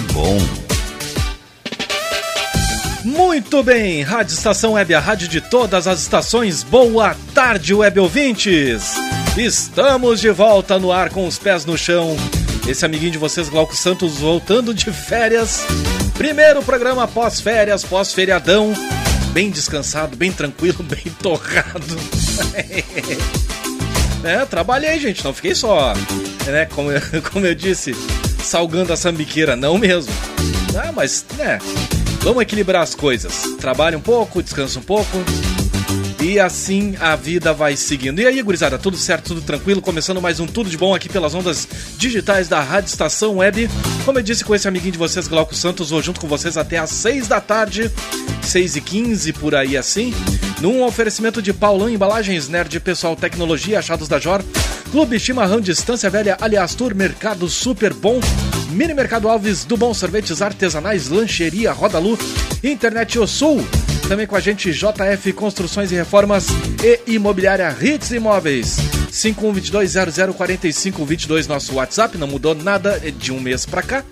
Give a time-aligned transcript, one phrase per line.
[0.00, 0.38] Bom.
[3.04, 6.62] Muito bem, Rádio Estação Web, a rádio de todas as estações.
[6.62, 8.94] Boa tarde, web ouvintes.
[9.36, 12.16] Estamos de volta no ar com os pés no chão.
[12.66, 15.64] Esse amiguinho de vocês, Glauco Santos, voltando de férias.
[16.14, 18.74] Primeiro programa pós-férias, pós-feriadão.
[19.32, 21.96] Bem descansado, bem tranquilo, bem torrado.
[24.24, 25.94] é, trabalhei, gente, não fiquei só,
[26.46, 27.00] né, como eu,
[27.32, 27.94] como eu disse,
[28.48, 30.12] salgando a sambiqueira, não mesmo.
[30.74, 31.58] Ah, mas, né,
[32.20, 33.42] vamos equilibrar as coisas.
[33.60, 35.18] Trabalha um pouco, descansa um pouco.
[36.20, 38.20] E assim a vida vai seguindo.
[38.20, 39.82] E aí, gurizada, tudo certo, tudo tranquilo?
[39.82, 43.68] Começando mais um Tudo de Bom aqui pelas ondas digitais da Rádio Estação Web.
[44.04, 46.78] Como eu disse com esse amiguinho de vocês, Glauco Santos, vou junto com vocês até
[46.78, 47.90] às 6 da tarde,
[48.42, 50.12] 6 e 15 por aí assim.
[50.60, 54.42] Num oferecimento de Paulão Embalagens, Nerd Pessoal Tecnologia, Achados da Jor,
[54.90, 58.20] Clube Chimarrão Distância Velha, Aliás Tour, Mercado Super Bom,
[58.70, 62.16] Mini Mercado Alves, do Bom Sorvetes Artesanais, Lancheria Rodalu,
[62.64, 63.62] Internet O Sul,
[64.08, 66.46] também com a gente JF Construções e Reformas
[66.82, 68.78] e Imobiliária Hits Imóveis.
[69.12, 74.02] 5122004522 nosso WhatsApp, não mudou nada de um mês pra cá.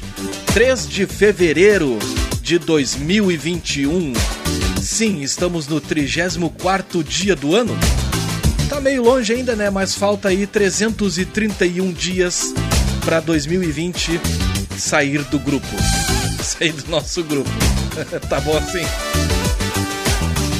[0.53, 1.97] 3 de fevereiro
[2.41, 4.13] de 2021.
[4.81, 7.77] Sim, estamos no 34º dia do ano.
[8.67, 9.69] Tá meio longe ainda, né?
[9.69, 12.53] Mas falta aí 331 dias
[13.05, 14.19] para 2020
[14.77, 15.67] sair do grupo.
[16.41, 17.49] Sair do nosso grupo.
[18.27, 18.83] tá bom assim?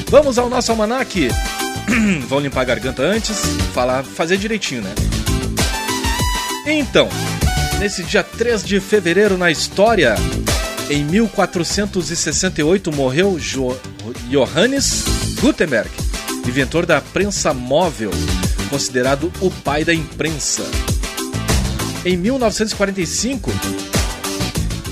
[0.10, 1.30] Vamos ao nosso almanaque.
[2.30, 3.42] Vamos limpar a garganta antes,
[3.74, 4.94] falar, fazer direitinho, né?
[6.74, 7.10] Então,
[7.80, 10.16] nesse dia 3 de fevereiro na história,
[10.90, 13.78] em 1468 morreu jo
[14.30, 15.04] Johannes
[15.42, 15.90] Gutenberg,
[16.48, 18.12] inventor da prensa móvel,
[18.70, 20.64] considerado o pai da imprensa.
[22.06, 23.52] Em 1945,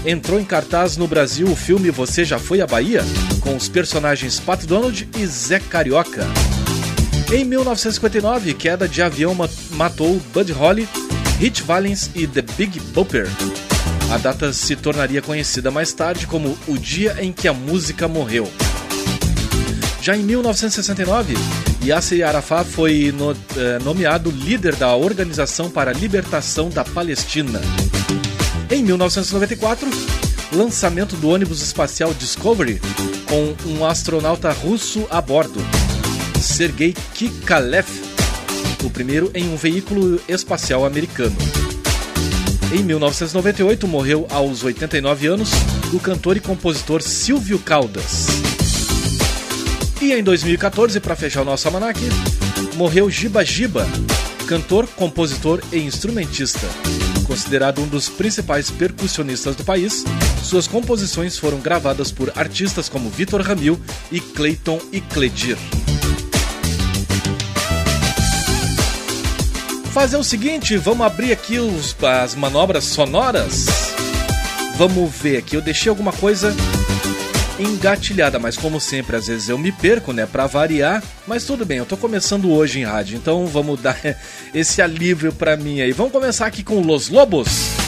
[0.06, 3.04] entrou em cartaz no Brasil o filme Você Já Foi à Bahia,
[3.40, 6.28] com os personagens Pato Donald e Zé Carioca.
[7.32, 9.34] Em 1959, queda de avião
[9.72, 10.86] matou Bud Holly
[11.40, 13.26] Hit Valens e The Big Bopper.
[14.12, 18.52] A data se tornaria conhecida mais tarde como o dia em que a música morreu.
[20.02, 21.36] Já em 1969,
[21.82, 27.62] Yasser Arafat foi no, eh, nomeado líder da Organização para a Libertação da Palestina.
[28.70, 29.90] Em 1994,
[30.52, 32.82] lançamento do ônibus espacial Discovery
[33.30, 35.62] com um astronauta russo a bordo,
[36.42, 38.09] Sergei Kikalev
[38.84, 41.36] o primeiro em um veículo espacial americano.
[42.72, 45.50] Em 1998 morreu aos 89 anos
[45.92, 48.28] o cantor e compositor Silvio Caldas.
[50.02, 52.00] E em 2014, para fechar o nosso almanac,
[52.76, 53.88] morreu Giba Giba,
[54.48, 56.68] cantor, compositor e instrumentista.
[57.26, 60.06] Considerado um dos principais percussionistas do país,
[60.44, 63.80] suas composições foram gravadas por artistas como Vitor Ramil
[64.12, 65.58] e Clayton e Cledir.
[69.92, 73.66] Fazer o seguinte, vamos abrir aqui os, as manobras sonoras.
[74.78, 76.56] Vamos ver aqui, eu deixei alguma coisa
[77.60, 81.80] engatilhada, mas como sempre, às vezes eu me perco, né, para variar, mas tudo bem,
[81.80, 83.98] eu tô começando hoje em rádio, então vamos dar
[84.54, 85.92] esse alívio para mim aí.
[85.92, 87.79] Vamos começar aqui com Los Lobos.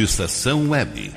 [0.00, 1.09] Rádio Estação Web.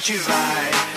[0.00, 0.89] treat you right.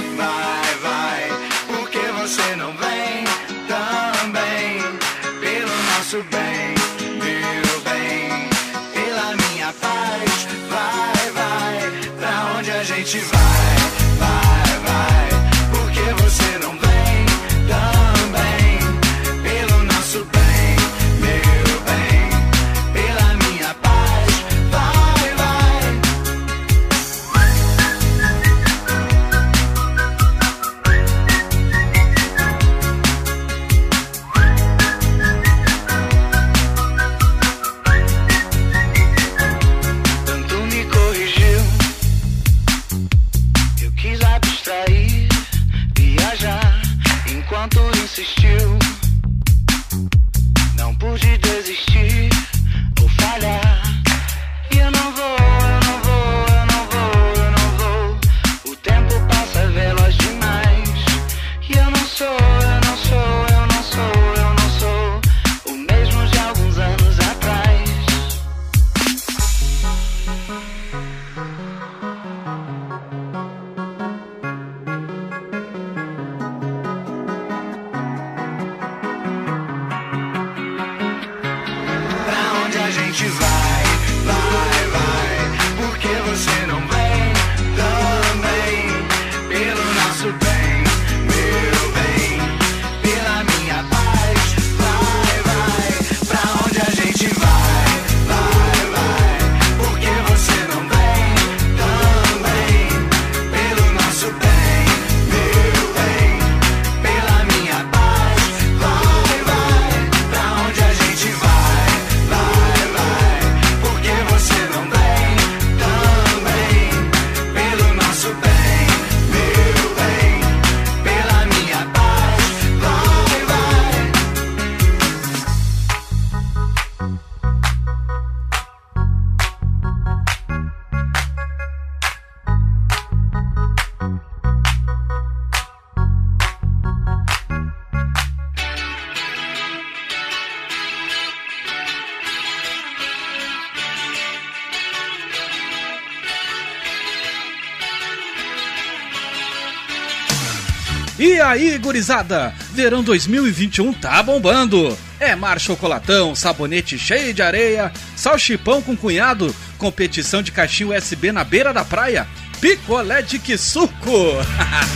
[151.53, 152.53] aí, gurizada!
[152.73, 154.97] Verão 2021 tá bombando!
[155.19, 161.43] É mar chocolatão, sabonete cheio de areia, salchipão com cunhado, competição de caixinha USB na
[161.43, 162.27] beira da praia,
[162.59, 163.93] picolé de que suco!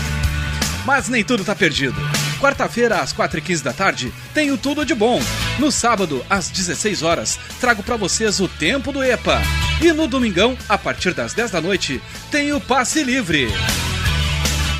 [0.86, 1.96] Mas nem tudo tá perdido.
[2.40, 5.20] Quarta-feira, às 4h15 da tarde, tenho tudo de bom.
[5.60, 9.42] No sábado, às 16 horas, trago para vocês o Tempo do EPA.
[9.82, 13.48] E no domingão, a partir das 10 da noite, tenho Passe Livre.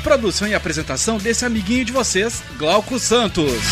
[0.02, 3.62] Produção e apresentação desse amiguinho de vocês, Glauco Santos.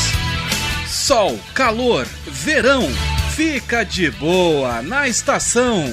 [0.86, 2.88] Sol, calor, verão,
[3.34, 5.84] fica de boa na estação.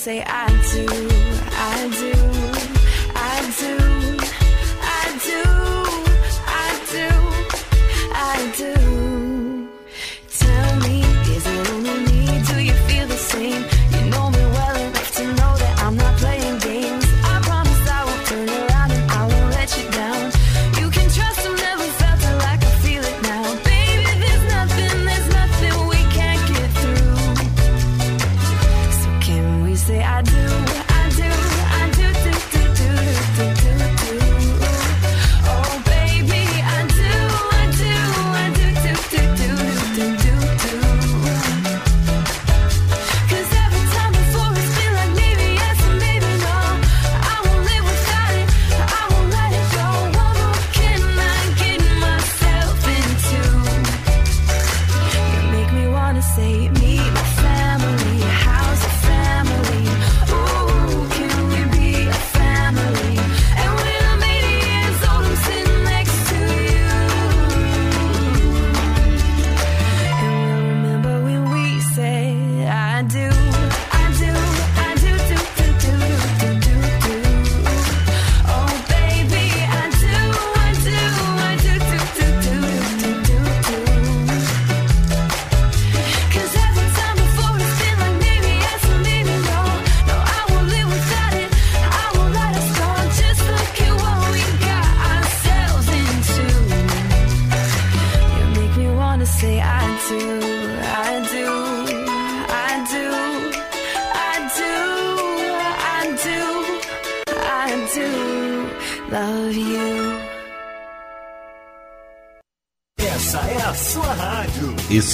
[0.00, 0.49] Say I do, I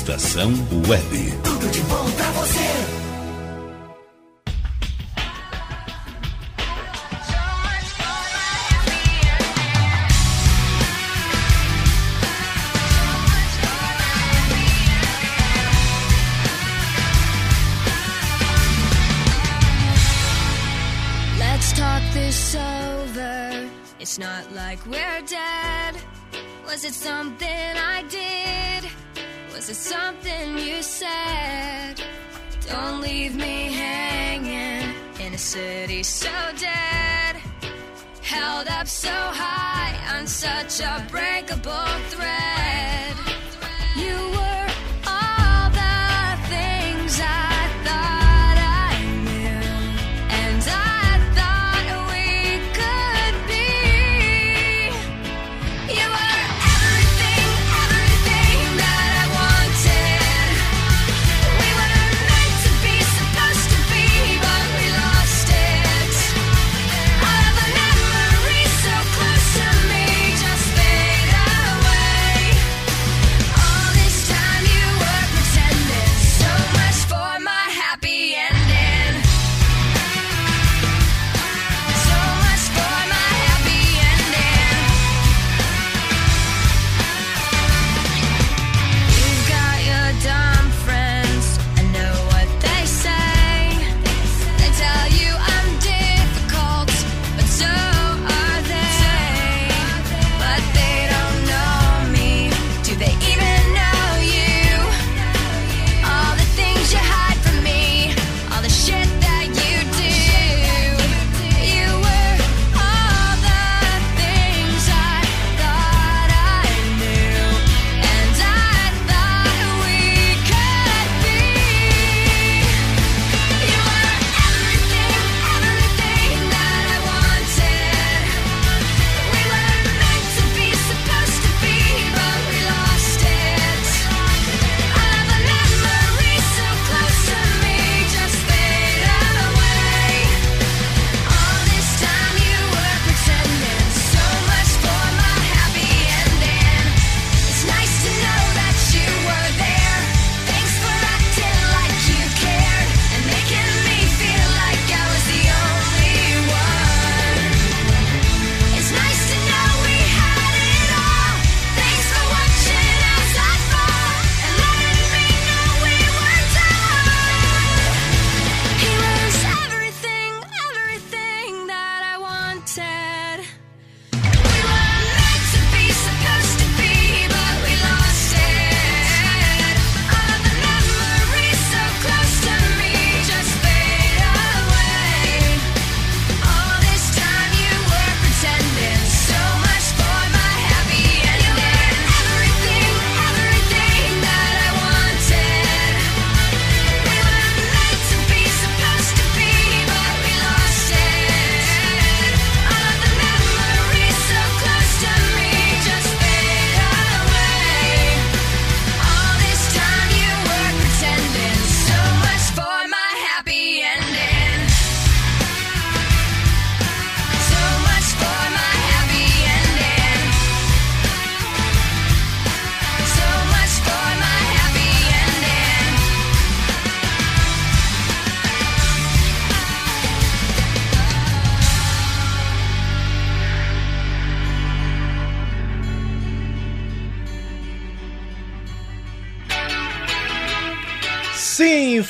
[0.06, 0.52] Estação
[0.88, 1.05] Web.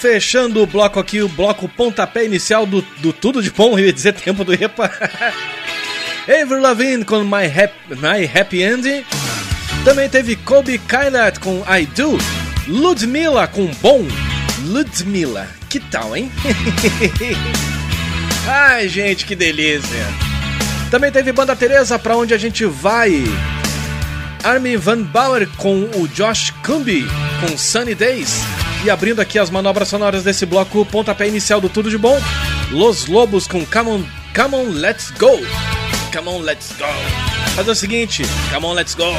[0.06, 3.92] Fechando o bloco aqui, o bloco pontapé inicial do, do Tudo de Bom, eu ia
[3.92, 4.88] dizer tempo do Repa.
[6.28, 9.04] Avril Lavigne com My Happy, My Happy Ending.
[9.84, 12.16] Também teve Kobe Kylat com I Do.
[12.68, 14.06] Ludmilla com Bom.
[14.66, 16.30] Ludmilla, que tal, hein?
[18.46, 20.06] Ai, gente, que delícia.
[20.88, 23.24] Também teve Banda Teresa, pra onde a gente vai.
[24.44, 27.04] Armin Van Bauer com o Josh Cumby
[27.40, 28.44] com Sunny Days.
[28.84, 32.20] E abrindo aqui as manobras sonoras desse bloco, pontapé inicial do Tudo de Bom.
[32.70, 35.38] Los Lobos com Come On, Come on Let's Go.
[36.12, 36.86] Come on, let's go.
[37.54, 39.12] Fazer o seguinte, come on, let's go.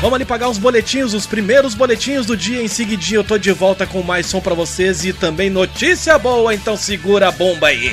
[0.00, 2.62] Vamos ali pagar uns boletinhos, os primeiros boletinhos do dia.
[2.62, 6.54] Em seguidinho eu tô de volta com mais som pra vocês e também notícia boa,
[6.54, 7.92] então segura a bomba aí.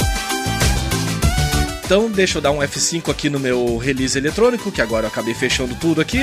[1.83, 5.33] Então, deixa eu dar um F5 aqui no meu release eletrônico, que agora eu acabei
[5.33, 6.20] fechando tudo aqui.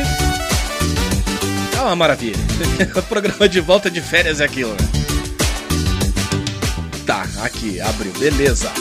[1.76, 2.38] É uma maravilha.
[2.96, 4.91] o programa de volta de férias é aquilo, né?
[7.06, 8.72] Tá, aqui, abriu, beleza.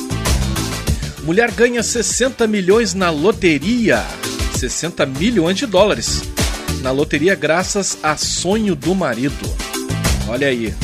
[1.22, 4.04] Mulher ganha 60 milhões na loteria.
[4.56, 6.22] 60 milhões de dólares.
[6.82, 9.48] Na loteria, graças a sonho do marido.
[10.28, 10.74] Olha aí.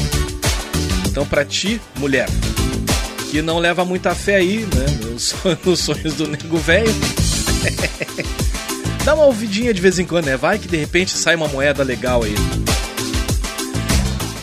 [1.07, 2.29] Então, pra ti, mulher,
[3.31, 5.11] que não leva muita fé aí, né?
[5.11, 6.92] Nos, nos sonhos do nego velho.
[9.05, 10.37] Dá uma ouvidinha de vez em quando, né?
[10.37, 12.35] Vai que de repente sai uma moeda legal aí.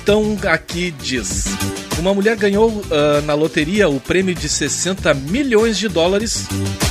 [0.01, 1.45] Então aqui diz:
[1.99, 6.45] Uma mulher ganhou ah, na loteria o prêmio de 60 milhões de dólares.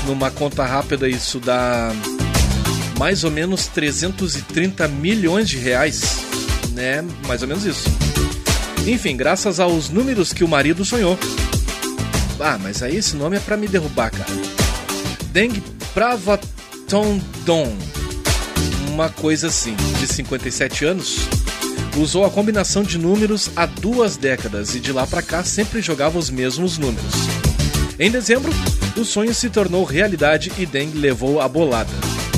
[0.06, 1.92] Numa conta rápida, isso dá
[2.98, 6.18] mais ou menos 330 milhões de reais.
[6.72, 7.04] Né?
[7.26, 7.88] Mais ou menos isso.
[8.86, 11.18] Enfim, graças aos números que o marido sonhou.
[12.40, 14.30] Ah, mas aí esse nome é pra me derrubar, cara.
[15.32, 15.62] Deng
[15.94, 17.72] Pravatondon,
[18.88, 21.16] uma coisa assim, de 57 anos,
[21.96, 26.18] usou a combinação de números há duas décadas e de lá pra cá sempre jogava
[26.18, 27.12] os mesmos números.
[27.98, 28.52] Em dezembro,
[28.96, 31.92] o sonho se tornou realidade e Deng levou a bolada.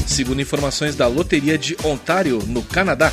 [0.06, 3.12] Segundo informações da Loteria de Ontário, no Canadá,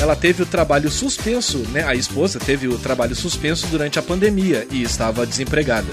[0.00, 1.84] ela teve o trabalho suspenso, né?
[1.84, 5.88] A esposa teve o trabalho suspenso durante a pandemia e estava desempregada.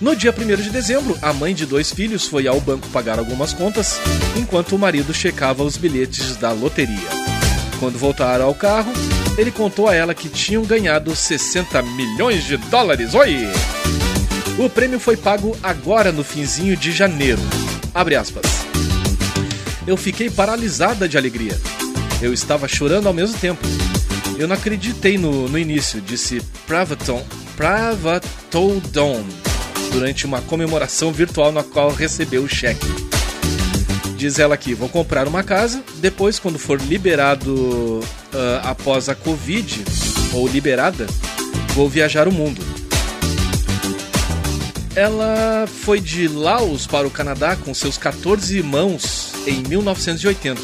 [0.00, 3.52] No dia 1 de dezembro, a mãe de dois filhos foi ao banco pagar algumas
[3.52, 3.98] contas,
[4.36, 7.33] enquanto o marido checava os bilhetes da loteria.
[7.78, 8.92] Quando voltaram ao carro,
[9.36, 13.14] ele contou a ela que tinham ganhado 60 milhões de dólares.
[13.14, 13.48] Oi!
[14.58, 17.40] O prêmio foi pago agora no finzinho de janeiro.
[17.92, 18.44] Abre aspas.
[19.86, 21.58] Eu fiquei paralisada de alegria.
[22.22, 23.60] Eu estava chorando ao mesmo tempo.
[24.38, 27.24] Eu não acreditei no, no início, disse Pravaton,
[27.56, 29.24] Pravatodon,
[29.92, 33.13] durante uma comemoração virtual na qual recebeu o cheque.
[34.24, 38.00] Diz ela aqui: vou comprar uma casa, depois, quando for liberado
[38.32, 39.84] ah, após a Covid,
[40.32, 41.06] ou liberada,
[41.74, 42.58] vou viajar o mundo.
[44.96, 50.58] Ela foi de Laos para o Canadá com seus 14 irmãos em 1980.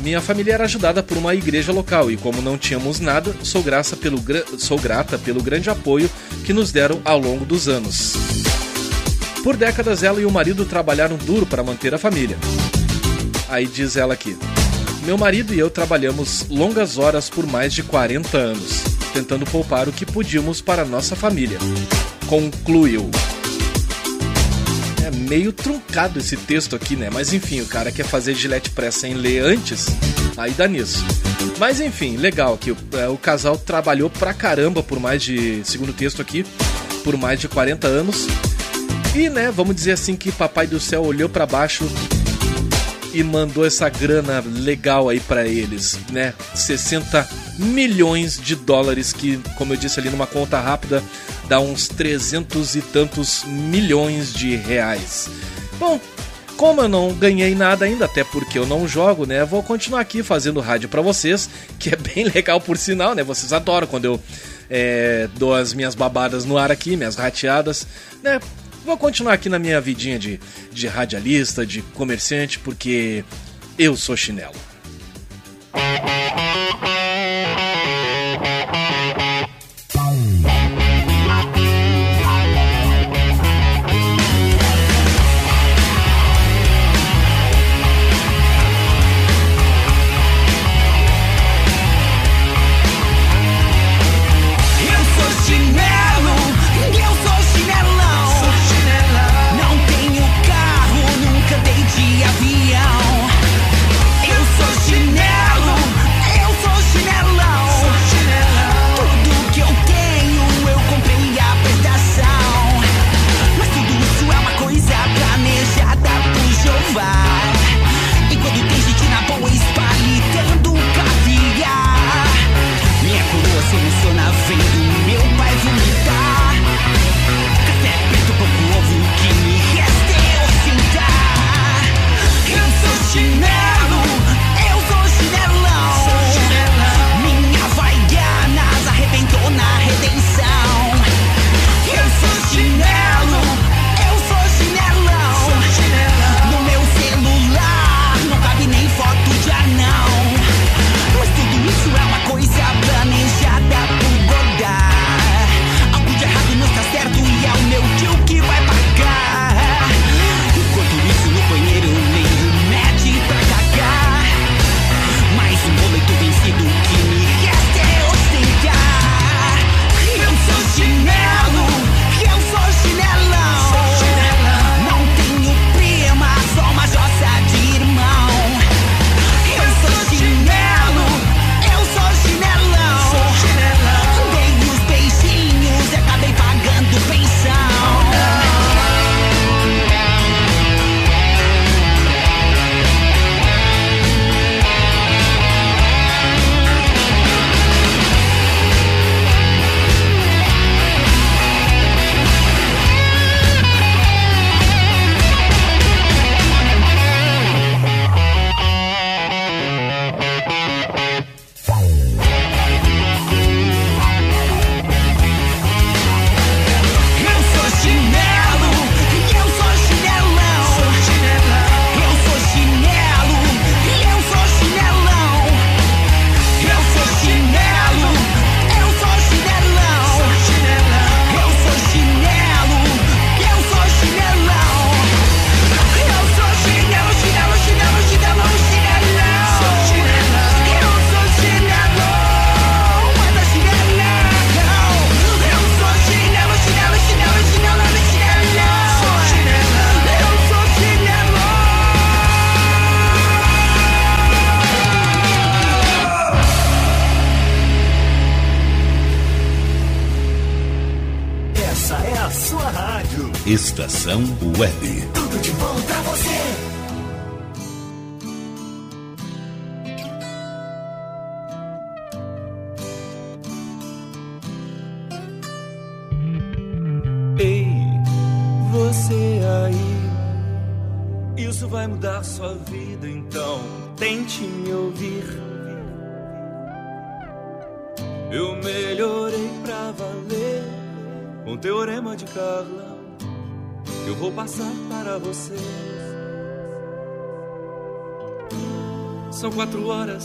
[0.00, 3.94] Minha família era ajudada por uma igreja local e, como não tínhamos nada, sou, graça
[3.94, 4.18] pelo,
[4.56, 6.10] sou grata pelo grande apoio
[6.46, 8.33] que nos deram ao longo dos anos.
[9.44, 12.38] Por décadas, ela e o marido trabalharam duro para manter a família.
[13.46, 14.34] Aí diz ela aqui:
[15.04, 19.92] Meu marido e eu trabalhamos longas horas por mais de 40 anos, tentando poupar o
[19.92, 21.58] que podíamos para nossa família.
[22.26, 23.10] Concluiu.
[25.06, 27.10] É meio truncado esse texto aqui, né?
[27.12, 29.88] Mas enfim, o cara quer fazer gilete press sem ler antes,
[30.38, 31.04] aí dá nisso.
[31.58, 35.90] Mas enfim, legal que o, é, o casal trabalhou pra caramba por mais de, segundo
[35.90, 36.46] o texto aqui,
[37.04, 38.26] por mais de 40 anos.
[39.14, 41.84] E, né, vamos dizer assim que Papai do Céu olhou pra baixo
[43.12, 46.34] e mandou essa grana legal aí pra eles, né?
[46.52, 51.02] 60 milhões de dólares que, como eu disse ali numa conta rápida,
[51.48, 55.28] dá uns 300 e tantos milhões de reais.
[55.78, 56.00] Bom,
[56.56, 59.44] como eu não ganhei nada ainda, até porque eu não jogo, né?
[59.44, 63.22] Vou continuar aqui fazendo rádio pra vocês, que é bem legal por sinal, né?
[63.22, 64.20] Vocês adoram quando eu
[64.68, 67.86] é, dou as minhas babadas no ar aqui, minhas rateadas,
[68.22, 68.40] né?
[68.84, 70.38] vou continuar aqui na minha vidinha de,
[70.70, 73.24] de radialista, de comerciante, porque
[73.78, 74.54] eu sou chinelo.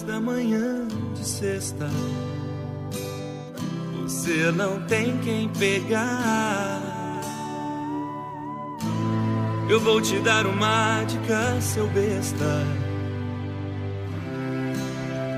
[0.10, 1.88] da manhã de sexta.
[4.02, 6.82] Você não tem quem pegar.
[9.70, 12.66] Eu vou te dar uma dica, seu besta.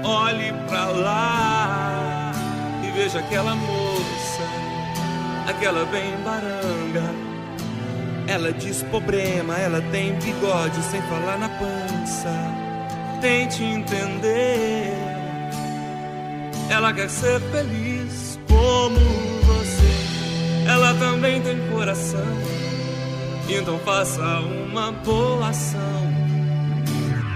[0.05, 2.31] Olhe pra lá
[2.87, 4.43] e veja aquela moça,
[5.49, 7.13] aquela bem baranga.
[8.25, 12.60] Ela diz problema, ela tem bigode sem falar na pança
[13.21, 14.91] tente entender.
[16.69, 18.99] Ela quer ser feliz como
[19.45, 20.67] você.
[20.67, 22.25] Ela também tem coração.
[23.47, 26.01] Então faça uma boa ação.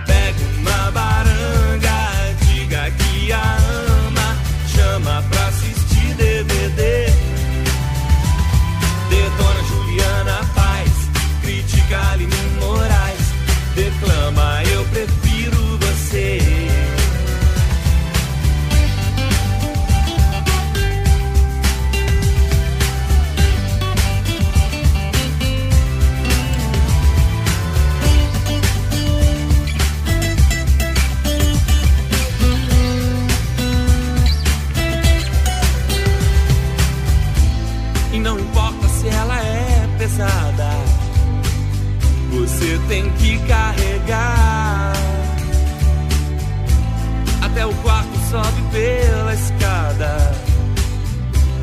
[0.07, 3.57] Pega uma baranga, diga que a
[4.07, 4.37] ama.
[4.75, 7.05] Chama pra assistir DVD.
[9.09, 10.91] Detona Juliana Paz,
[11.41, 13.25] critica Aline Moraes.
[13.75, 15.24] Declama, eu prefiro.
[42.87, 44.93] tem que carregar.
[47.41, 50.31] Até o quarto sobe pela escada.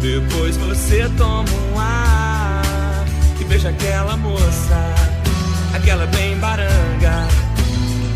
[0.00, 3.04] Depois você toma um ar
[3.40, 4.94] e veja aquela moça,
[5.74, 7.28] aquela é bem baranga.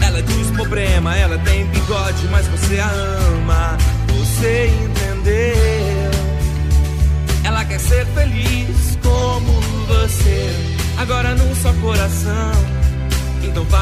[0.05, 3.06] Ela diz problema, ela tem bigode, mas você a ama.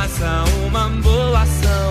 [0.04, 1.83] faça uma boa ação.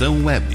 [0.00, 0.49] Estação Web.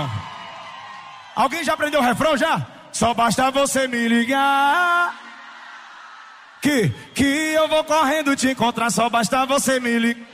[0.00, 0.10] irmão?
[1.34, 2.60] Alguém já aprendeu o refrão já?
[2.92, 5.14] Só basta você me ligar.
[6.60, 10.26] Que, que eu vou correndo te encontrar, só basta você me ligar.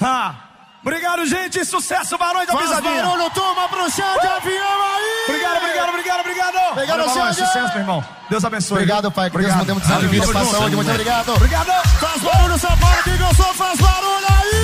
[0.00, 0.34] Ah,
[0.82, 1.64] obrigado, gente.
[1.64, 3.02] Sucesso, barulho da Faz pisadinha.
[3.02, 4.36] barulho, turma, pro chão de uh!
[4.36, 5.24] avião aí.
[5.28, 6.72] Obrigado, obrigado, obrigado, obrigado.
[6.72, 7.70] Obrigado, Olha, barulho, sucesso, é!
[7.70, 8.04] meu irmão.
[8.30, 8.78] Deus abençoe.
[8.78, 9.30] Obrigado, pai.
[9.30, 9.64] Que obrigado.
[9.64, 10.76] Deus mandemos de vida, paz, saúde.
[10.76, 11.34] Muito obrigado.
[11.34, 11.88] Obrigado.
[11.98, 13.02] Faz barulho, São Paulo.
[13.02, 14.57] Que gostou, faz barulho aí.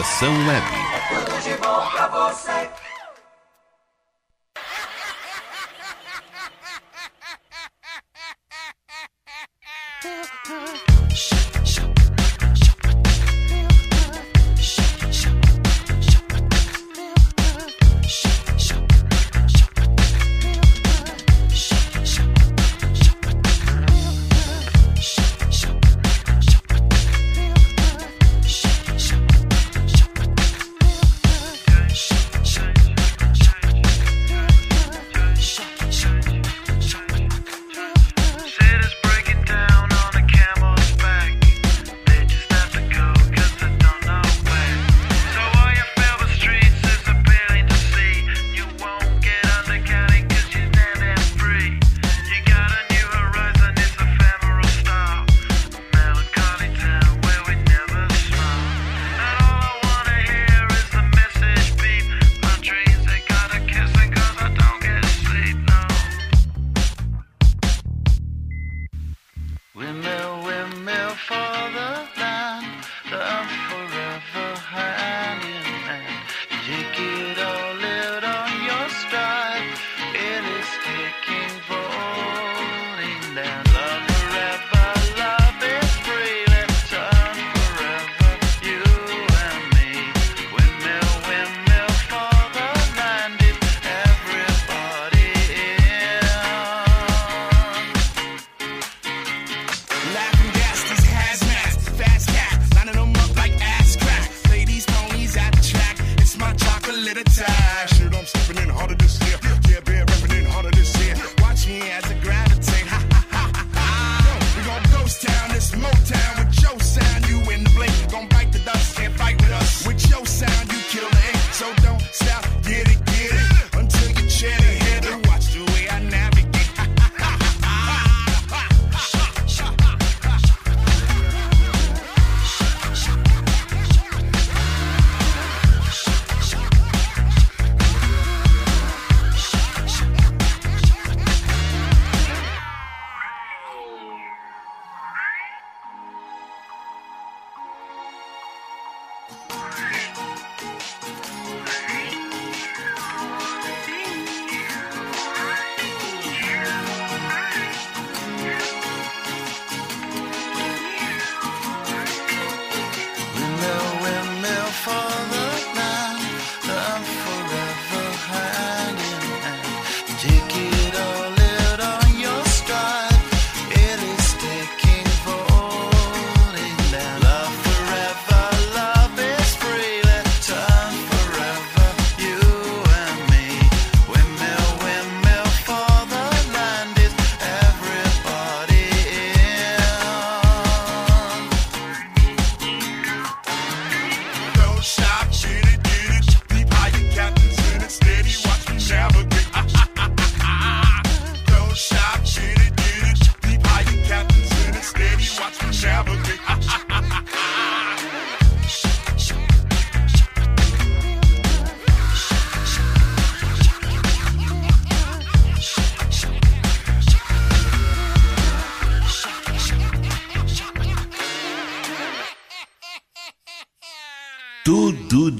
[0.00, 0.75] ação Web.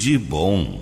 [0.07, 0.76] De bom.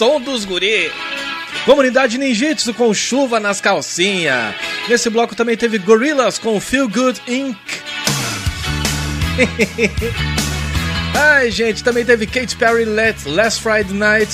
[0.00, 0.90] Som dos guri.
[1.66, 4.54] Comunidade Ninjitsu com chuva nas calcinhas.
[4.88, 7.58] Nesse bloco também teve Gorillaz com Feel Good Inc.
[11.14, 14.32] Ai, gente, também teve Katy Perry Let Last Friday Night.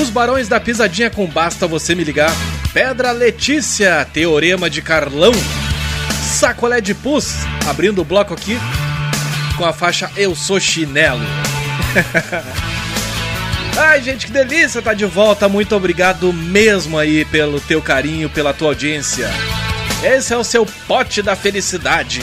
[0.00, 2.30] Os Barões da Pisadinha com Basta Você Me Ligar.
[2.72, 5.32] Pedra Letícia, Teorema de Carlão.
[6.22, 7.34] Sacolé de Pus,
[7.68, 8.56] abrindo o bloco aqui
[9.58, 11.18] com a faixa Eu Sou Chinelo.
[13.76, 15.48] Ai, gente, que delícia tá de volta.
[15.48, 19.30] Muito obrigado mesmo aí pelo teu carinho, pela tua audiência.
[20.02, 22.20] Esse é o seu pote da felicidade.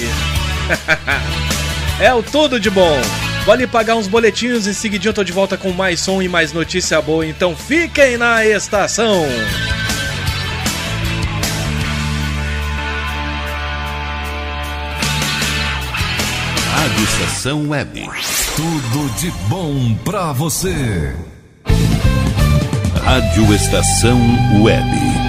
[2.00, 3.00] é o tudo de bom.
[3.46, 6.28] Vou ali pagar uns boletinhos e seguidinho eu tô de volta com mais som e
[6.28, 7.26] mais notícia boa.
[7.26, 9.26] Então fiquem na estação.
[16.76, 18.10] Rádio Estação Web.
[18.56, 21.16] Tudo de bom pra você.
[23.04, 24.20] Rádio Estação
[24.62, 25.29] Web.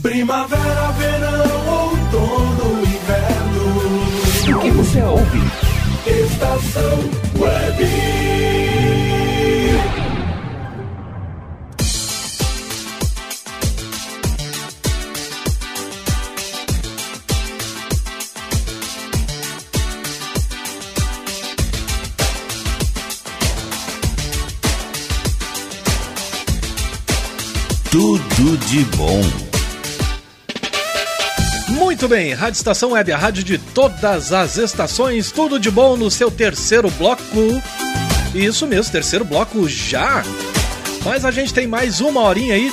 [0.00, 4.56] Primavera, verão, outono, inverno.
[4.56, 5.42] O que você ouve?
[6.06, 6.98] Estação
[7.38, 8.13] Web.
[28.36, 29.20] Tudo de bom.
[31.68, 36.10] Muito bem, Rádio Estação Web, a rádio de todas as estações, tudo de bom no
[36.10, 37.22] seu terceiro bloco.
[38.34, 40.24] Isso mesmo, terceiro bloco já.
[41.04, 42.70] Mas a gente tem mais uma horinha aí,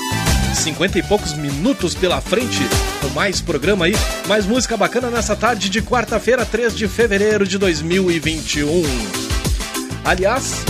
[0.56, 2.62] cinquenta e poucos minutos pela frente,
[3.00, 3.96] com mais programa aí,
[4.28, 8.84] mais música bacana nessa tarde de quarta-feira, 3 de fevereiro de 2021.
[10.04, 10.64] Aliás,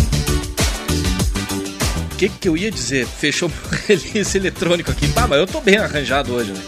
[2.21, 3.07] que, que eu ia dizer?
[3.07, 5.07] Fechou meu release eletrônico aqui.
[5.09, 6.61] Tá, mas eu tô bem arranjado hoje, né?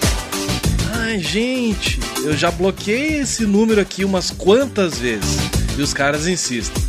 [0.96, 5.38] Ai, gente, eu já bloqueei esse número aqui umas quantas vezes.
[5.78, 6.82] E os caras insistem.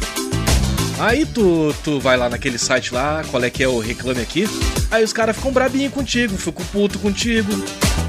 [0.98, 4.46] Aí tu, tu vai lá naquele site lá, qual é que é o reclame aqui.
[4.90, 7.52] Aí os caras ficam brabinhos contigo, ficam puto contigo.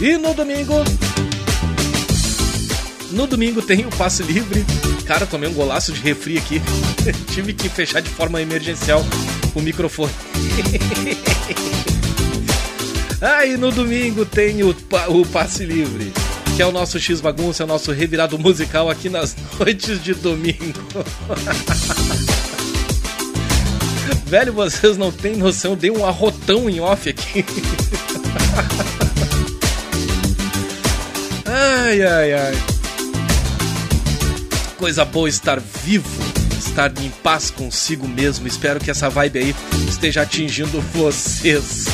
[0.00, 0.74] E no domingo.
[3.10, 4.64] No domingo tem o passe livre.
[5.06, 6.60] Cara, tomei um golaço de refri aqui.
[7.32, 9.04] Tive que fechar de forma emergencial
[9.54, 10.12] o microfone.
[13.20, 14.76] Aí ah, no domingo tem o,
[15.08, 16.12] o passe livre,
[16.56, 20.14] que é o nosso X bagunça, é o nosso revirado musical aqui nas noites de
[20.14, 20.56] domingo.
[24.24, 27.44] Velho, vocês não têm noção, dei um arrotão em off aqui.
[31.48, 32.54] Ai, ai, ai.
[34.76, 36.08] Coisa boa estar vivo,
[36.58, 38.48] estar em paz consigo mesmo.
[38.48, 39.54] Espero que essa vibe aí
[39.88, 41.86] esteja atingindo vocês.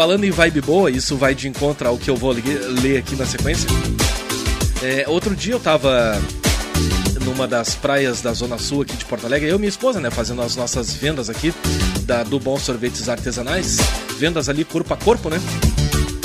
[0.00, 2.40] Falando em vibe boa, isso vai de encontro ao que eu vou le-
[2.80, 3.68] ler aqui na sequência.
[4.82, 6.18] É, outro dia eu tava
[7.22, 10.10] numa das praias da Zona Sul aqui de Porto Alegre, eu e minha esposa, né,
[10.10, 11.52] fazendo as nossas vendas aqui
[12.06, 13.76] da do Bom Sorvetes Artesanais.
[14.18, 15.38] Vendas ali corpo a corpo, né?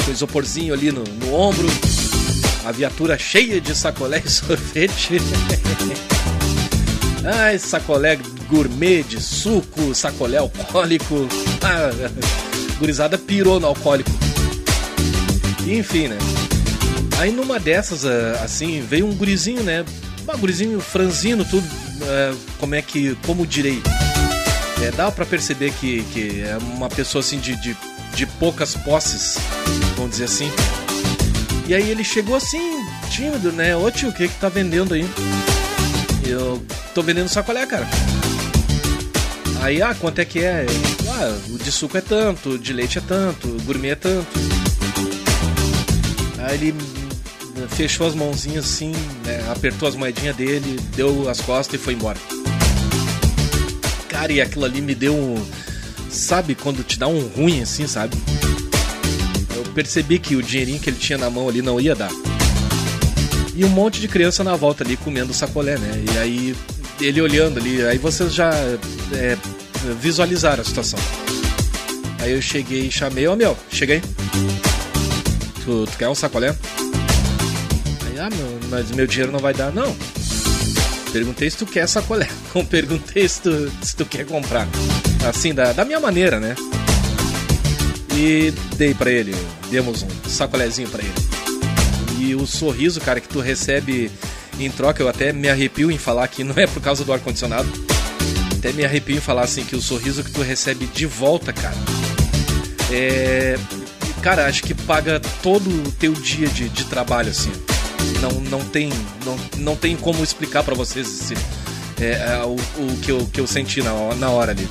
[0.05, 1.67] Com isoporzinho ali no, no ombro,
[2.63, 5.17] a viatura cheia de sacolé e sorvete.
[7.25, 8.17] Ai, sacolé
[8.47, 11.27] gourmet de suco, sacolé alcoólico.
[11.61, 11.89] Ah,
[12.79, 14.11] gurizada pirou no alcoólico.
[15.65, 16.17] Enfim, né?
[17.19, 19.85] Aí numa dessas, ah, assim, veio um gurizinho, né?
[20.27, 21.65] Um gurizinho franzino, tudo.
[22.03, 23.15] ah, como é que.
[23.25, 23.81] Como direi?
[24.81, 27.75] É, dá pra perceber que, que é uma pessoa assim de, de,
[28.13, 29.37] de poucas posses,
[29.95, 30.51] vamos dizer assim.
[31.67, 33.75] E aí ele chegou assim, tímido, né?
[33.75, 35.05] Ô tio, o que que tá vendendo aí?
[36.27, 36.63] Eu
[36.93, 37.87] tô vendendo sacolé, cara.
[39.61, 40.65] Aí, ah, quanto é que é?
[41.17, 44.27] Ah, o de suco é tanto, de leite é tanto, gourmet é tanto.
[46.39, 46.75] Aí ele
[47.69, 48.91] fechou as mãozinhas assim,
[49.23, 52.19] né, apertou as moedinhas dele, deu as costas e foi embora.
[54.09, 55.41] Cara, e aquilo ali me deu um.
[56.09, 58.17] Sabe quando te dá um ruim assim, sabe?
[59.55, 62.11] Eu percebi que o dinheirinho que ele tinha na mão ali não ia dar.
[63.55, 66.03] E um monte de criança na volta ali comendo sacolé, né?
[66.13, 66.55] E aí
[66.99, 68.49] ele olhando ali, aí vocês já
[69.13, 69.37] é,
[69.93, 70.99] visualizaram a situação.
[72.19, 74.01] Aí eu cheguei e chamei, ô meu, cheguei.
[75.63, 76.55] Tu, tu quer um sacolé?
[78.07, 79.95] Aí, ah, meu, mas meu dinheiro não vai dar, não.
[81.11, 82.27] Perguntei se tu quer sacolé.
[82.69, 84.67] Perguntei se tu, se tu quer comprar.
[85.27, 86.55] Assim, da, da minha maneira, né?
[88.15, 89.35] E dei pra ele,
[89.69, 91.13] demos um sacolézinho pra ele.
[92.19, 94.09] E o sorriso, cara, que tu recebe
[94.59, 97.67] em troca, eu até me arrepio em falar que não é por causa do ar-condicionado.
[98.65, 101.75] Até me arrepio em falar assim que o sorriso que tu recebe de volta, cara.
[102.91, 103.59] É.
[104.23, 107.51] Cara, acho que paga todo o teu dia de, de trabalho, assim.
[108.19, 108.89] Não, não, tem,
[109.23, 111.35] não, não tem como explicar pra vocês esse,
[112.01, 114.67] é, é, o, o que, eu, que eu senti na, na hora ali.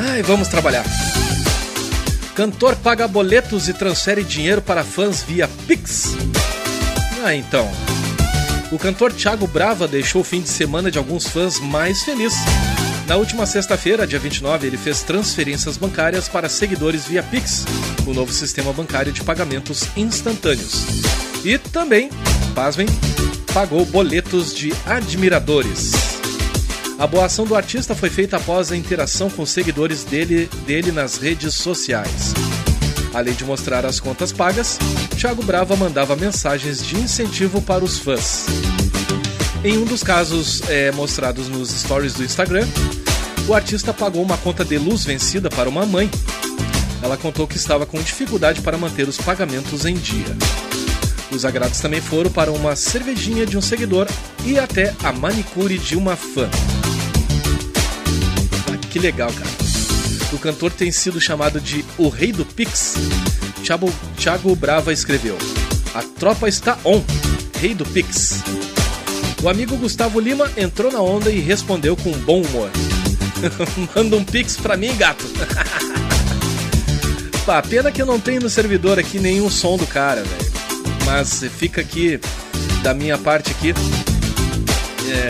[0.00, 0.84] Ai, vamos trabalhar.
[2.34, 6.16] Cantor paga boletos e transfere dinheiro para fãs via Pix.
[7.22, 7.70] Ah, então.
[8.70, 12.34] O cantor Thiago Brava deixou o fim de semana de alguns fãs mais feliz.
[13.06, 17.64] Na última sexta-feira, dia 29, ele fez transferências bancárias para seguidores via Pix,
[18.06, 20.84] o novo sistema bancário de pagamentos instantâneos.
[21.42, 22.10] E também,
[22.54, 22.86] pasmem,
[23.54, 25.92] pagou boletos de admiradores.
[26.98, 31.16] A boa ação do artista foi feita após a interação com seguidores dele, dele nas
[31.16, 32.34] redes sociais.
[33.18, 34.78] Além de mostrar as contas pagas,
[35.18, 38.46] Thiago Brava mandava mensagens de incentivo para os fãs.
[39.64, 42.64] Em um dos casos é, mostrados nos stories do Instagram,
[43.48, 46.08] o artista pagou uma conta de luz vencida para uma mãe.
[47.02, 50.36] Ela contou que estava com dificuldade para manter os pagamentos em dia.
[51.32, 54.06] Os agrados também foram para uma cervejinha de um seguidor
[54.44, 56.48] e até a manicure de uma fã.
[58.72, 59.57] Ah, que legal, cara.
[60.32, 62.94] O cantor tem sido chamado de o rei do Pix.
[63.64, 65.38] Thiago, Thiago Brava escreveu:
[65.94, 67.02] A tropa está on,
[67.58, 68.42] rei do Pix.
[69.42, 72.70] O amigo Gustavo Lima entrou na onda e respondeu com bom humor.
[73.94, 75.24] Manda um Pix pra mim, gato.
[77.46, 80.52] Pá, pena que eu não tenho no servidor aqui nenhum som do cara, velho.
[81.06, 82.20] Mas fica aqui,
[82.82, 83.72] da minha parte aqui,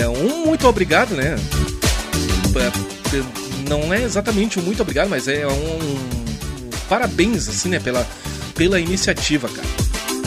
[0.00, 1.36] é, um muito obrigado, né?
[3.68, 7.78] Não é exatamente um muito obrigado, mas é um, um parabéns, assim, né?
[7.78, 8.06] Pela,
[8.54, 9.68] pela iniciativa, cara.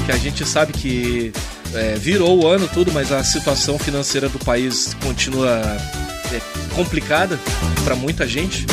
[0.06, 1.34] Que a gente sabe que
[1.74, 5.60] é, virou o ano tudo, mas a situação financeira do país continua
[6.32, 6.42] é,
[6.76, 7.40] complicada
[7.84, 8.66] para muita gente.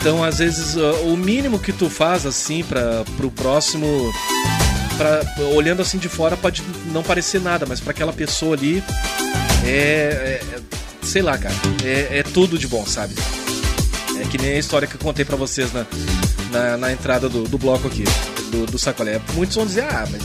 [0.00, 3.86] Então, às vezes, o mínimo que tu faz assim para pro próximo,
[4.96, 5.20] pra,
[5.54, 8.82] olhando assim de fora, pode não parecer nada, mas para aquela pessoa ali
[9.64, 10.60] é, é-
[11.10, 11.54] sei lá, cara,
[11.84, 13.14] é, é tudo de bom, sabe?
[14.16, 15.84] É que nem a história que eu contei para vocês na,
[16.52, 18.04] na, na entrada do, do bloco aqui,
[18.52, 19.20] do, do sacolé.
[19.34, 20.22] Muitos vão dizer, ah, mas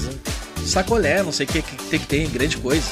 [0.70, 2.86] sacolé, não sei o que, que tem que tem, grande coisa.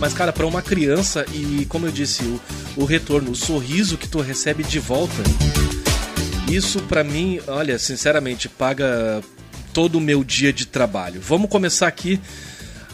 [0.00, 2.40] Mas, cara, para uma criança, e como eu disse, o,
[2.78, 5.22] o retorno, o sorriso que tu recebe de volta,
[6.50, 9.22] isso pra mim, olha, sinceramente, paga
[9.72, 11.20] todo o meu dia de trabalho.
[11.20, 12.20] Vamos começar aqui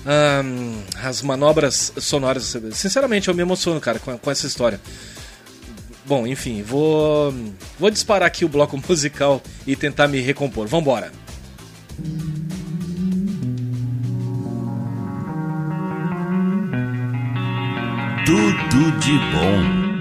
[0.06, 2.56] ahn, as manobras sonoras.
[2.72, 4.80] Sinceramente, eu me emociono, cara, com, com essa história.
[6.04, 7.32] Bom, enfim, vou,
[7.78, 10.66] vou disparar aqui o bloco musical e tentar me recompor.
[10.66, 11.12] Vambora!
[18.24, 19.91] Tudo de bom.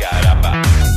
[0.00, 0.87] Caramba.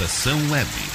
[0.00, 0.89] Estação Web.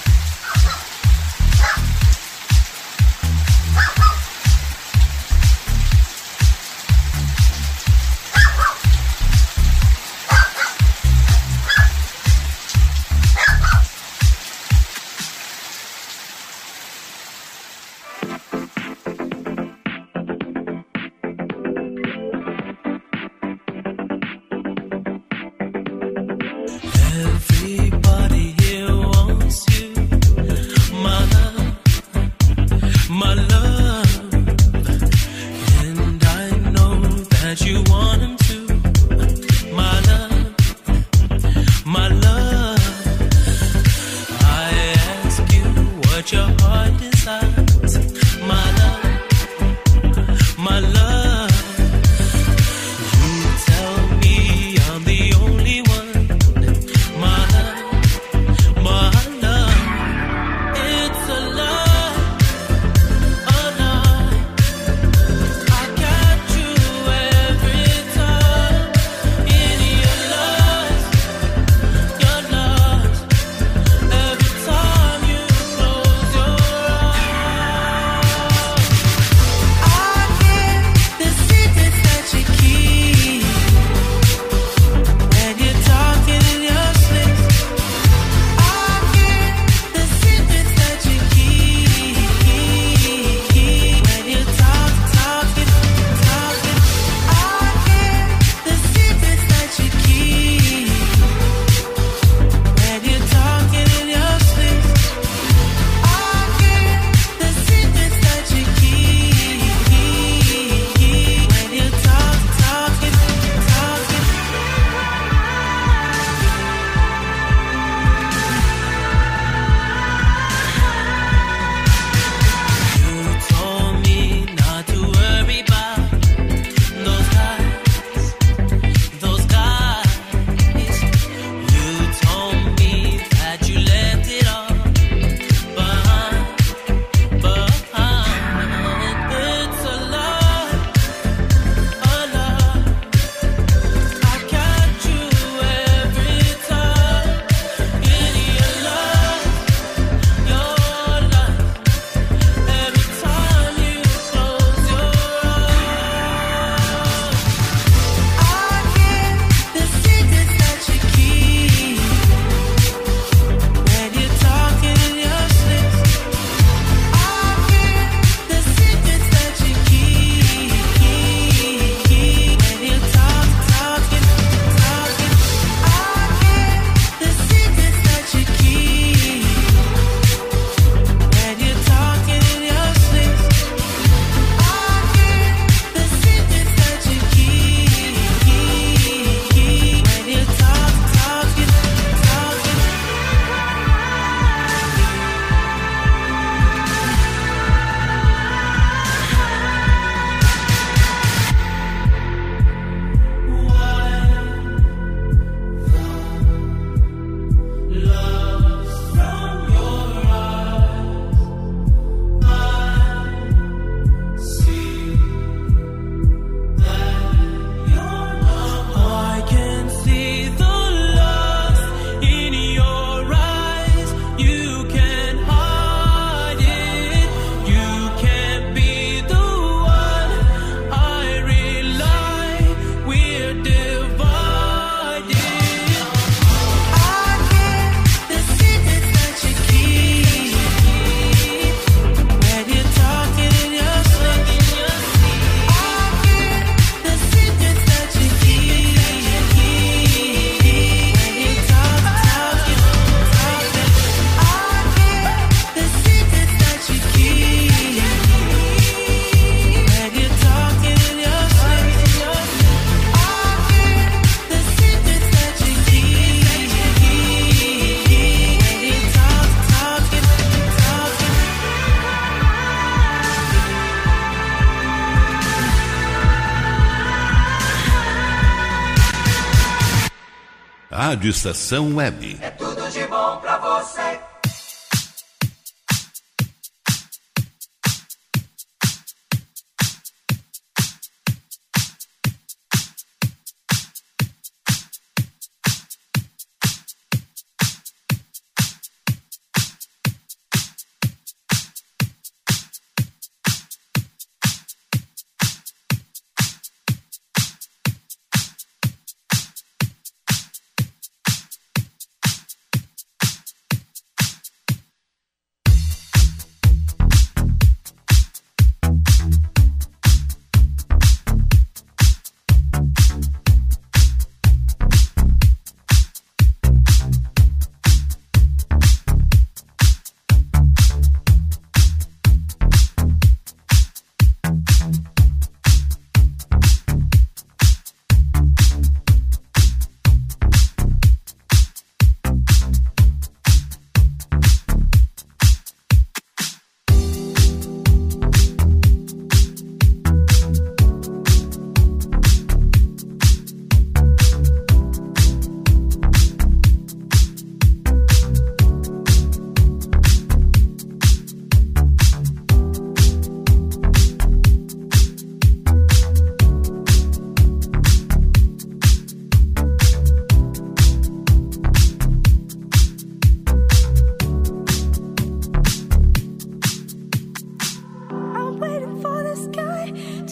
[281.26, 282.38] Rádio Estação Web.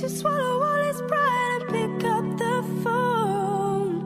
[0.03, 4.03] to swallow all his pride and pick up the phone.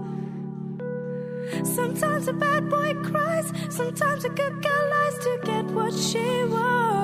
[1.66, 6.97] Sometimes a bad boy cries, sometimes a good girl lies to get what she wants.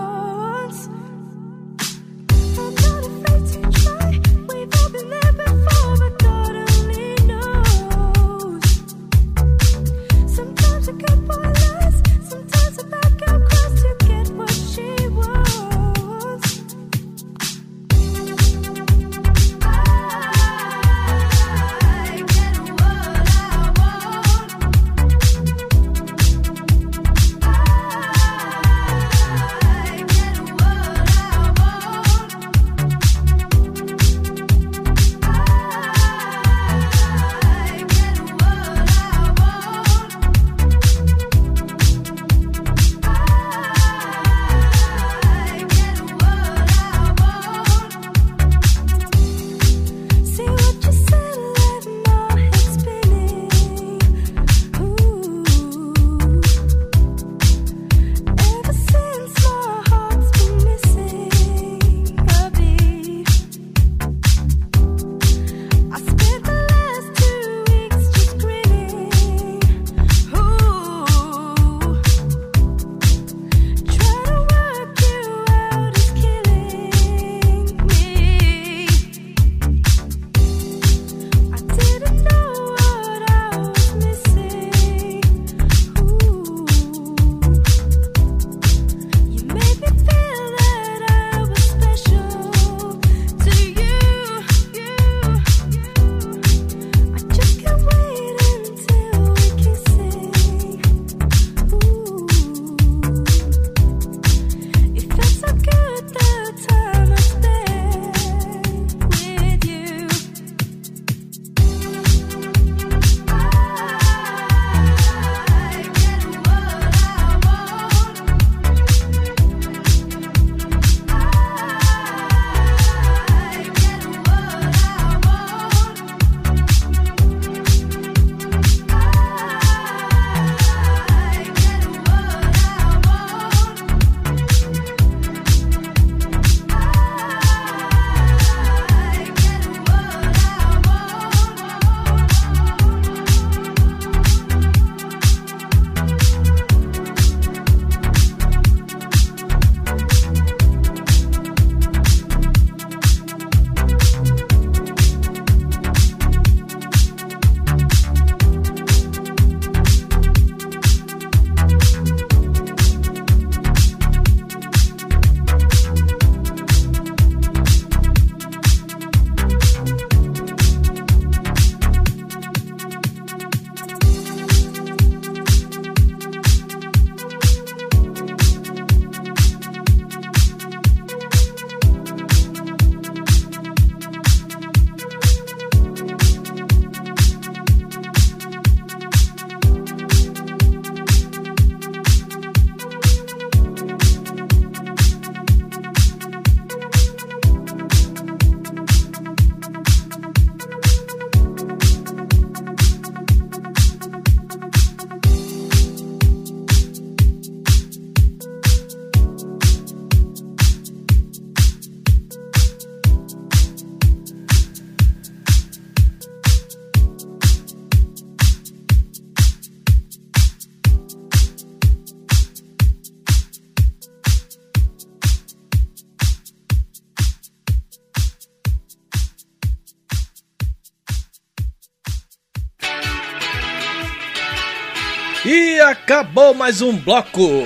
[236.13, 237.63] Acabou mais um bloco.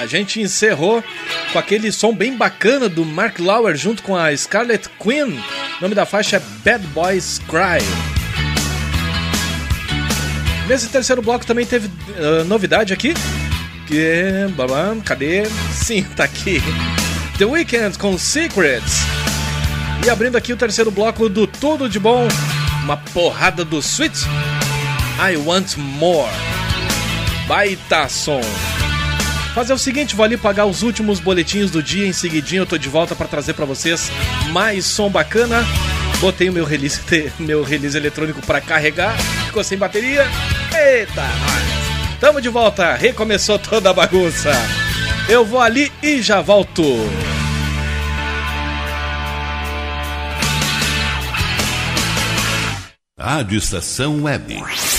[0.00, 1.04] A gente encerrou
[1.52, 5.38] com aquele som bem bacana do Mark Lauer junto com a Scarlett Quinn.
[5.78, 7.84] O nome da faixa é Bad Boys Cry.
[10.66, 13.12] Nesse terceiro bloco também teve ah, novidade aqui.
[13.86, 14.48] Que.
[14.56, 15.44] babam, Cadê?
[15.70, 16.62] Sim, tá aqui.
[17.36, 19.00] The Weeknd com Secrets.
[20.06, 22.26] E abrindo aqui o terceiro bloco do Tudo de Bom.
[22.82, 24.24] Uma porrada do Sweet.
[25.20, 26.53] I Want More.
[27.46, 28.40] Baita som.
[29.54, 32.76] Fazer o seguinte, vou ali pagar os últimos boletins do dia, em seguidinho eu tô
[32.76, 34.10] de volta para trazer para vocês
[34.50, 35.64] mais som bacana.
[36.20, 37.00] Botei o meu release,
[37.38, 39.16] meu release eletrônico para carregar,
[39.46, 40.26] ficou sem bateria.
[40.72, 42.18] Eita, nós.
[42.18, 44.50] Tamo de volta, recomeçou toda a bagunça.
[45.28, 46.82] Eu vou ali e já volto.
[53.18, 54.60] Rádio Estação Web.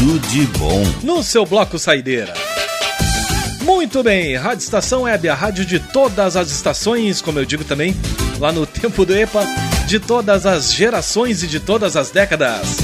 [0.00, 0.82] Tudo de bom.
[1.02, 2.32] No seu bloco Saideira.
[3.60, 7.94] Muito bem, Rádio Estação Web, a rádio de todas as estações, como eu digo também,
[8.38, 9.44] lá no tempo do EPA,
[9.86, 12.78] de todas as gerações e de todas as décadas.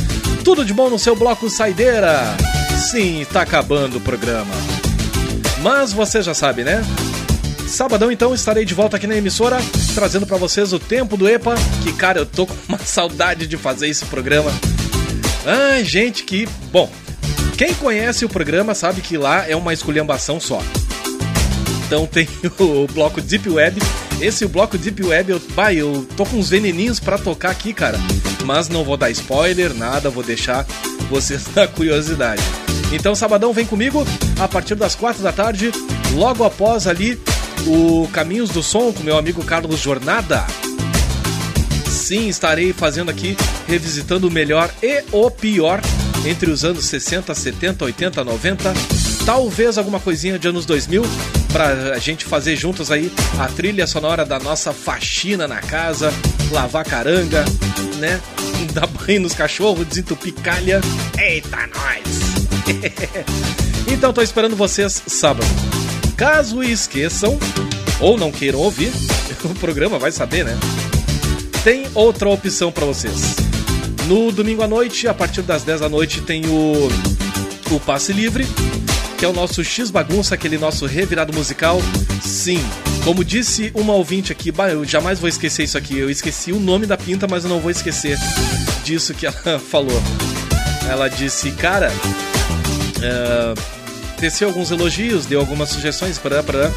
[0.44, 2.20] Tudo de bom no seu bloco Saideira.
[2.76, 4.52] Sim, tá acabando o programa.
[5.62, 6.84] Mas você já sabe, né?
[7.66, 9.56] Sabadão então estarei de volta aqui na emissora,
[9.94, 13.56] trazendo para vocês o tempo do EPA, que cara, eu tô com uma saudade de
[13.56, 14.52] fazer esse programa.
[15.46, 16.46] Ai, gente, que.
[16.70, 16.90] Bom,
[17.56, 20.62] quem conhece o programa sabe que lá é uma esculhambação só.
[21.86, 22.28] Então tem
[22.60, 23.80] o bloco Deep Web.
[24.20, 27.98] Esse bloco Deep Web, eu, bah, eu tô com uns veneninhos para tocar aqui, cara.
[28.44, 30.66] Mas não vou dar spoiler, nada, vou deixar
[31.08, 32.42] vocês na curiosidade.
[32.92, 34.06] Então, sabadão, vem comigo
[34.38, 35.72] a partir das quatro da tarde,
[36.14, 37.18] logo após ali
[37.66, 40.46] o Caminhos do Som com meu amigo Carlos Jornada.
[41.88, 45.80] Sim, estarei fazendo aqui, revisitando o melhor e o pior
[46.26, 48.74] entre os anos 60, 70, 80, 90,
[49.24, 51.02] talvez alguma coisinha de anos 2000,
[51.52, 56.12] pra gente fazer juntos aí a trilha sonora da nossa faxina na casa,
[56.50, 57.44] lavar caranga,
[57.98, 58.20] né?
[58.74, 60.80] Dar banho nos cachorros, desentupir calha.
[61.16, 62.36] Eita, nós!
[63.90, 65.46] então tô esperando vocês sábado.
[66.16, 67.38] Caso esqueçam,
[68.00, 68.92] ou não queiram ouvir
[69.44, 70.58] o programa, vai saber, né?
[71.62, 73.45] Tem outra opção para vocês.
[74.06, 76.88] No domingo à noite, a partir das 10 da noite, tem o,
[77.72, 78.46] o Passe Livre,
[79.18, 81.80] que é o nosso X Bagunça, aquele nosso revirado musical.
[82.22, 82.64] Sim,
[83.02, 85.98] como disse uma ouvinte aqui, bah, eu jamais vou esquecer isso aqui.
[85.98, 88.16] Eu esqueci o nome da pinta, mas eu não vou esquecer
[88.84, 90.00] disso que ela falou.
[90.88, 91.90] Ela disse, cara,
[93.02, 93.54] é,
[94.20, 96.70] teceu alguns elogios, deu algumas sugestões, para para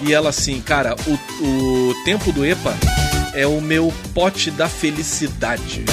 [0.00, 2.76] e ela assim, cara, o, o tempo do EPA
[3.32, 5.84] é o meu pote da felicidade.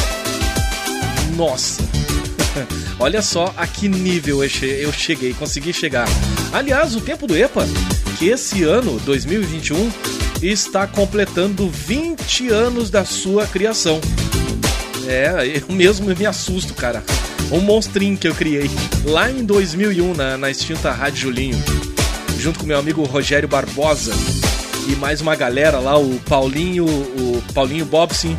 [1.36, 1.84] Nossa!
[3.00, 6.08] Olha só a que nível eu che- eu cheguei, consegui chegar.
[6.54, 7.68] Aliás, o tempo do EPA,
[8.18, 9.92] que esse ano, 2021,
[10.42, 14.00] está completando 20 anos da sua criação.
[15.08, 17.04] É, eu mesmo me assusto, cara.
[17.52, 18.70] Um monstrinho que eu criei
[19.04, 21.62] lá em 2001 na, na extinta Rádio Julinho,
[22.40, 24.12] junto com meu amigo Rogério Barbosa
[24.88, 28.36] e mais uma galera lá, o Paulinho, o Paulinho Bobson,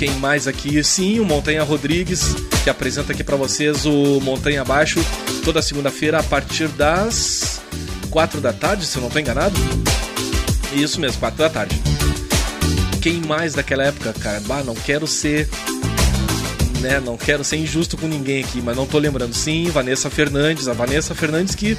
[0.00, 0.82] quem mais aqui?
[0.82, 4.98] Sim, o Montanha Rodrigues, que apresenta aqui pra vocês o Montanha Abaixo
[5.44, 7.60] toda segunda-feira a partir das
[8.08, 9.54] quatro da tarde, se eu não tô enganado.
[10.72, 11.78] Isso mesmo, quatro da tarde.
[13.02, 14.40] Quem mais daquela época, cara?
[14.46, 15.46] Bah, não quero ser
[16.80, 19.34] né, não quero ser injusto com ninguém aqui, mas não tô lembrando.
[19.34, 21.76] Sim, Vanessa Fernandes, a Vanessa Fernandes que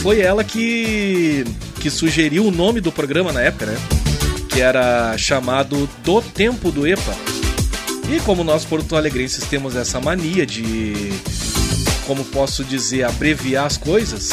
[0.00, 1.44] foi ela que
[1.80, 3.76] que sugeriu o nome do programa na época, né?
[4.48, 7.31] Que era chamado Do Tempo do EPA.
[8.12, 10.92] E como nós porto-alegrenses temos essa mania de
[12.06, 14.30] como posso dizer, abreviar as coisas,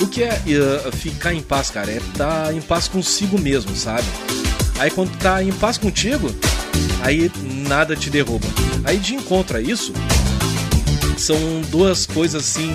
[0.00, 1.90] O que é uh, ficar em paz, cara?
[1.90, 4.06] É estar em paz consigo mesmo, sabe?
[4.78, 6.34] Aí quando tá em paz contigo,
[7.02, 7.30] aí
[7.68, 8.46] nada te derruba.
[8.84, 9.92] Aí de encontro a isso,
[11.16, 11.36] são
[11.70, 12.72] duas coisas assim,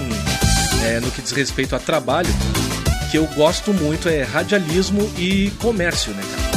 [0.85, 2.29] é, no que diz respeito a trabalho,
[3.11, 6.49] que eu gosto muito, é radialismo e comércio, né, cara?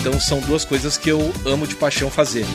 [0.00, 2.46] Então são duas coisas que eu amo de paixão fazer.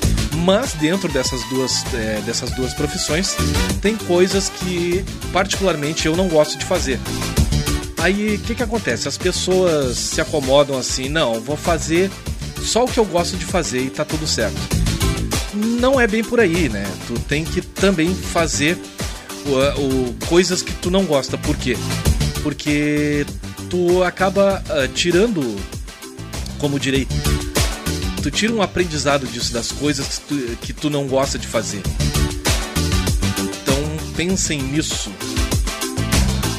[0.41, 3.35] Mas dentro dessas duas, é, dessas duas profissões,
[3.81, 6.99] tem coisas que particularmente eu não gosto de fazer.
[7.99, 9.07] Aí o que, que acontece?
[9.07, 12.09] As pessoas se acomodam assim, não, vou fazer
[12.63, 14.57] só o que eu gosto de fazer e tá tudo certo.
[15.53, 16.85] Não é bem por aí, né?
[17.07, 18.77] Tu tem que também fazer
[19.45, 21.38] o, o- coisas que tu não gosta.
[21.38, 21.77] Por quê?
[22.41, 23.26] Porque
[23.69, 25.55] tu acaba ah, tirando,
[26.57, 27.07] como direi,
[28.22, 31.81] tu tira um aprendizado disso, das coisas que tu, que tu não gosta de fazer.
[33.39, 35.11] Então pensem nisso.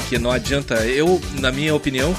[0.09, 2.15] Que não adianta, eu, na minha opinião,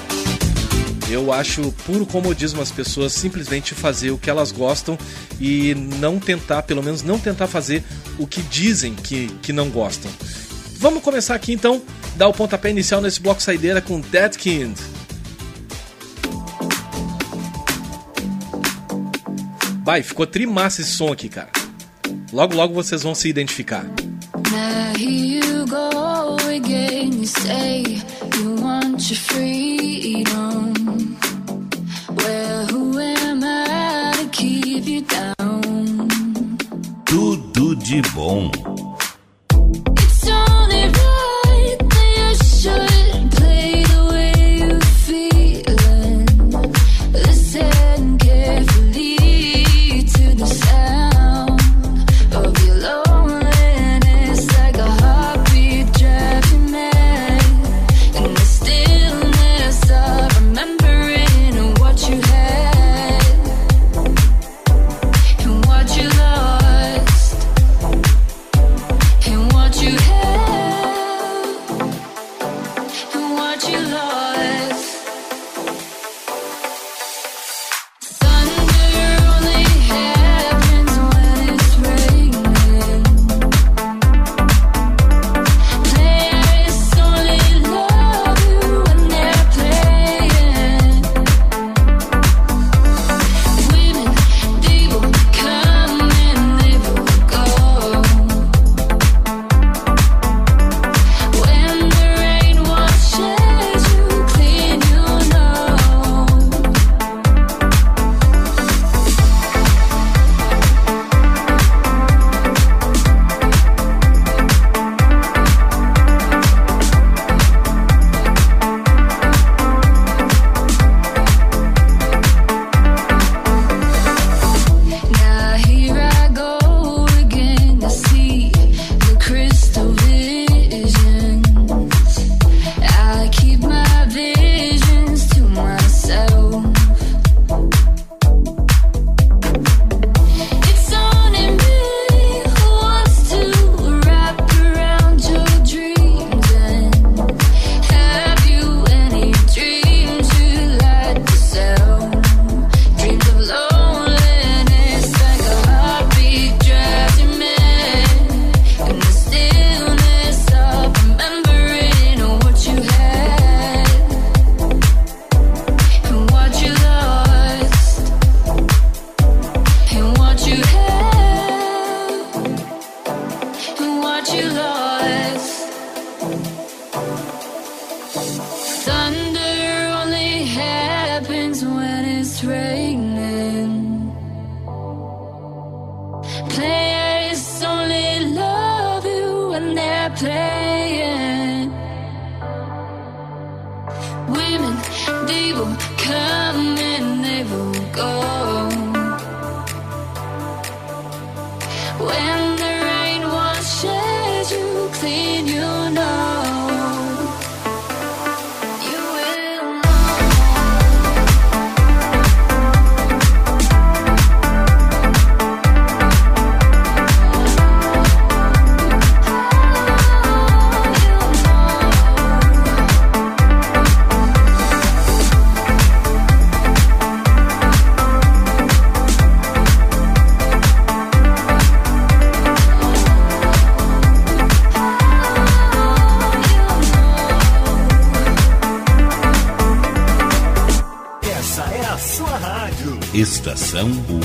[1.09, 4.97] eu acho puro comodismo as pessoas simplesmente fazer o que elas gostam
[5.39, 7.83] e não tentar, pelo menos não tentar fazer
[8.17, 10.09] o que dizem que, que não gostam.
[10.77, 11.81] Vamos começar aqui então,
[12.15, 14.77] dar o pontapé inicial nesse bloco saideira com Dead Kind.
[19.83, 21.49] Vai, ficou trimassa esse som aqui, cara.
[22.31, 23.85] Logo, logo vocês vão se identificar.
[37.05, 38.49] Tudo de bom.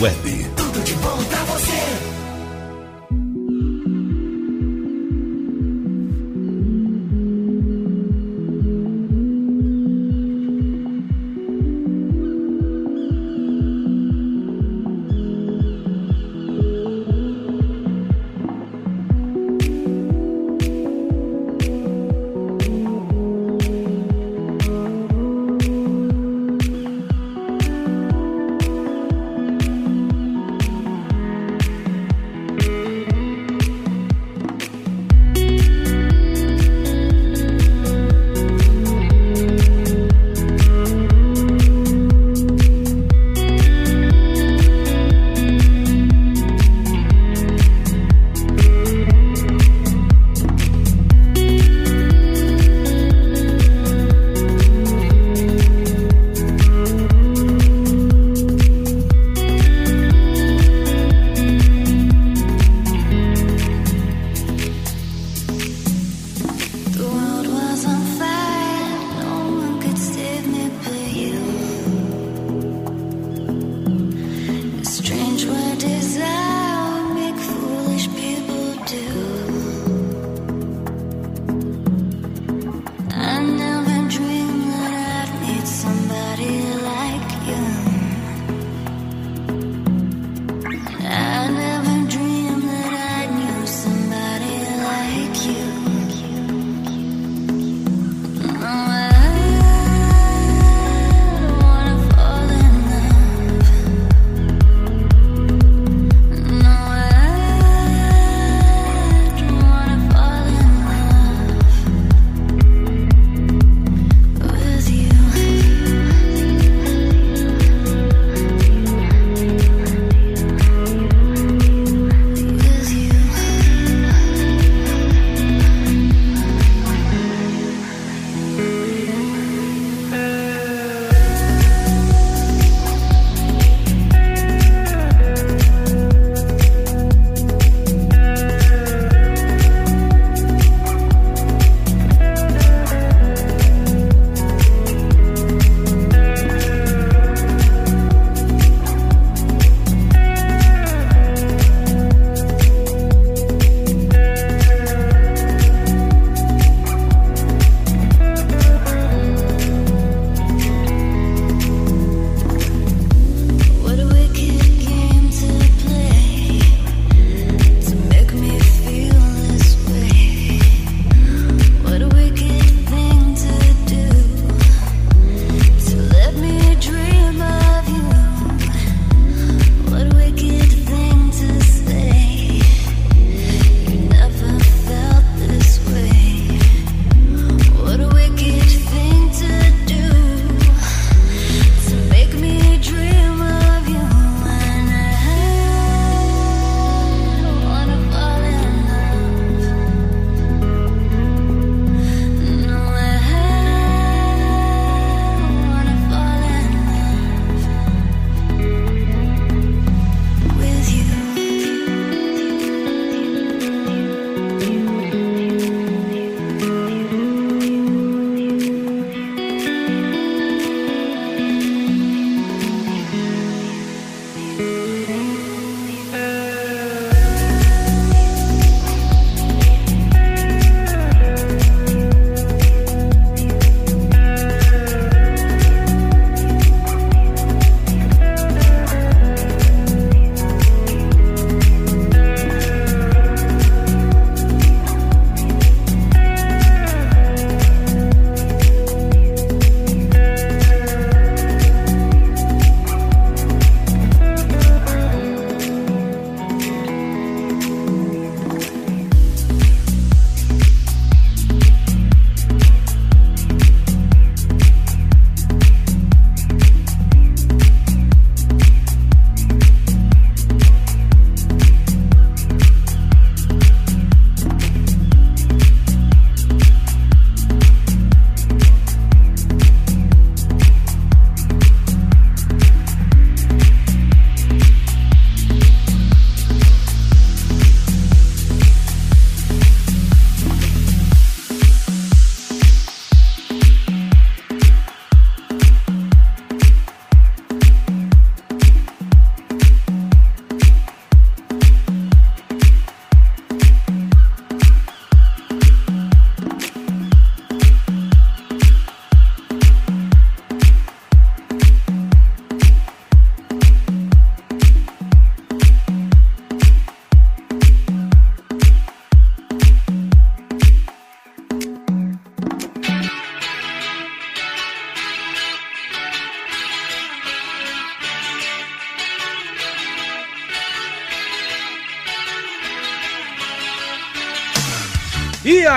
[0.00, 0.57] Estação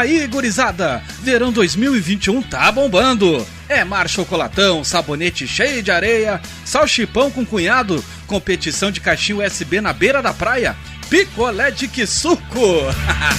[0.01, 1.01] aí, gurizada?
[1.21, 3.45] Verão 2021 tá bombando.
[3.69, 9.93] É mar chocolatão, sabonete cheio de areia, salchipão com cunhado, competição de caixinha USB na
[9.93, 10.75] beira da praia,
[11.09, 12.41] picolé de que suco.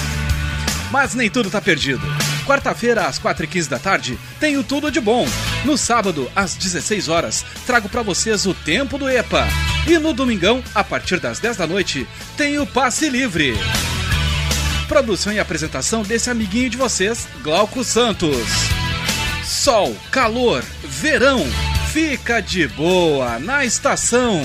[0.91, 2.03] Mas nem tudo tá perdido.
[2.47, 5.27] Quarta-feira, às 4h15 da tarde, tenho tudo de bom.
[5.65, 9.47] No sábado, às 16 horas, trago pra vocês o tempo do EPA.
[9.87, 12.07] E no domingão, a partir das 10 da noite,
[12.37, 13.55] tem o passe livre.
[14.93, 18.47] Produção e apresentação desse amiguinho de vocês, Glauco Santos.
[19.43, 21.47] Sol, calor, verão,
[21.91, 24.43] fica de boa na estação.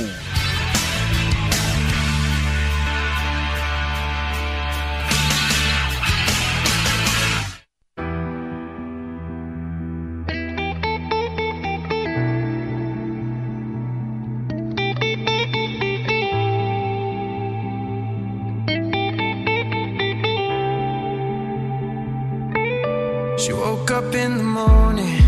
[24.47, 25.23] Morning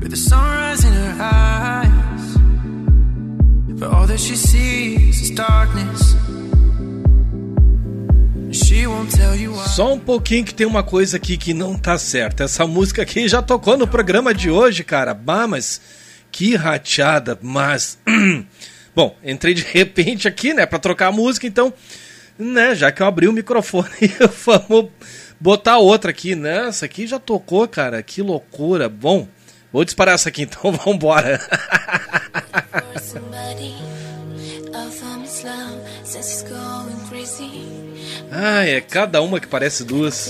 [0.00, 2.36] with the sunrise in her eyes.
[3.78, 6.14] But all that she sees is darkness.
[9.74, 12.44] Só um pouquinho que tem uma coisa aqui que não tá certa.
[12.44, 15.12] Essa música aqui já tocou no programa de hoje, cara.
[15.12, 15.80] Bah, mas
[16.30, 17.98] que rateada, mas.
[18.94, 21.74] Bom, entrei de repente aqui, né, pra trocar a música, então,
[22.38, 23.88] né, já que eu abri o microfone,
[24.46, 24.90] vamos
[25.44, 26.68] botar outra aqui, né?
[26.68, 28.02] Essa aqui já tocou, cara.
[28.02, 28.88] Que loucura.
[28.88, 29.28] Bom,
[29.70, 31.38] vou disparar essa aqui então, vambora.
[38.30, 40.28] Ai, é cada uma que parece duas.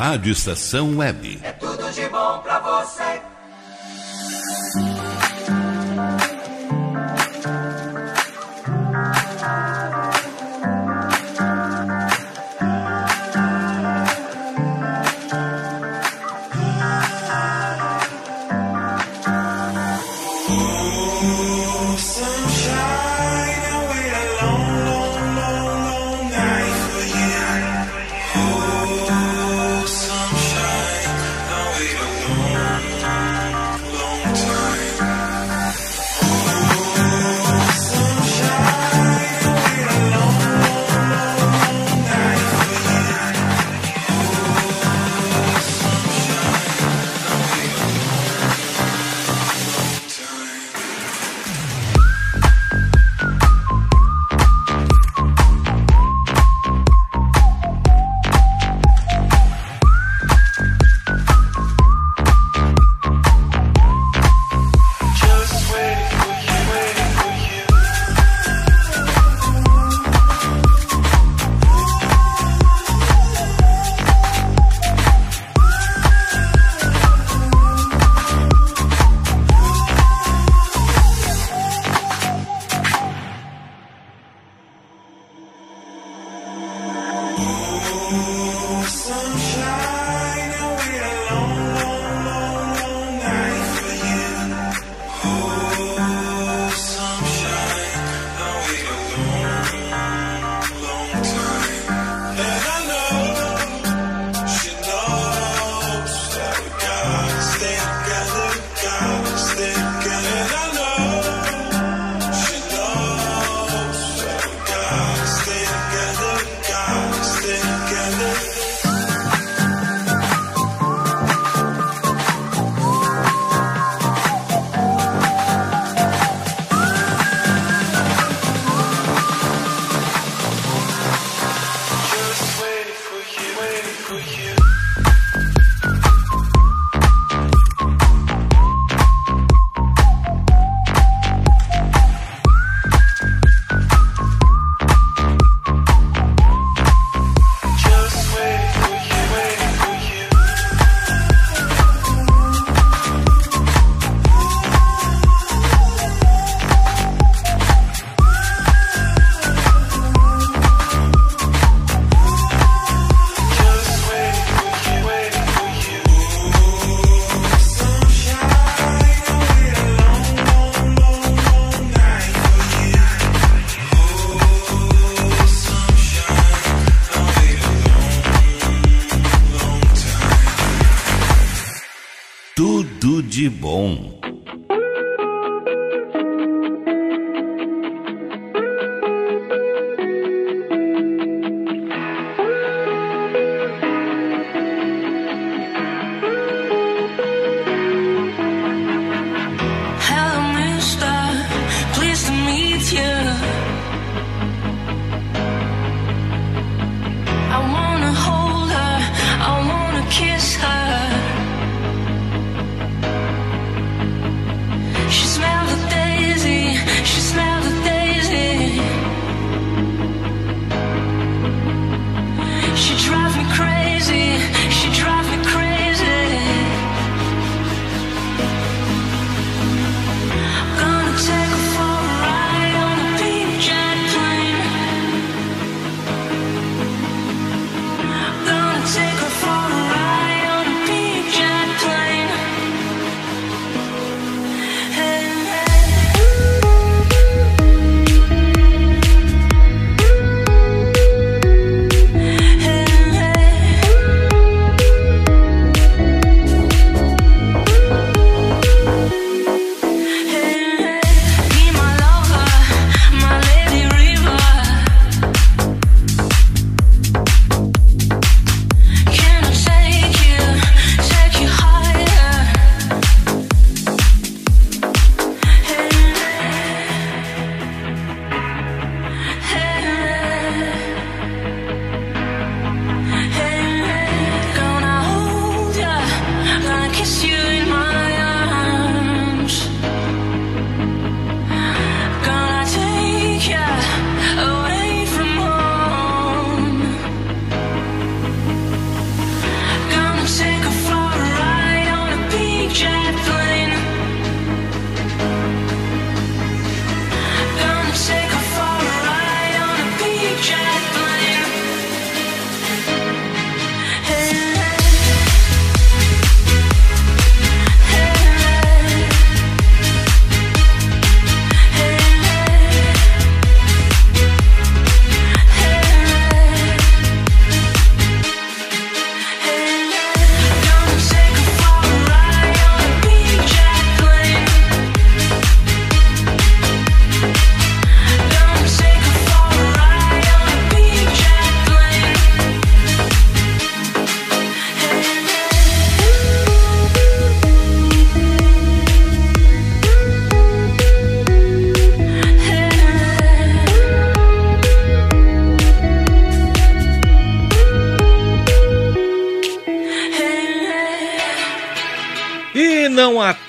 [0.00, 1.42] Rádio Estação Web.
[1.60, 3.20] Tudo de bom pra você.